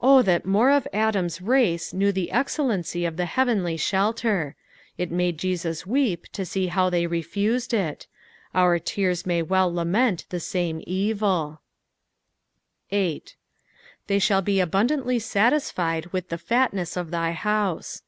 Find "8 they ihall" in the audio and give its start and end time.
12.92-14.62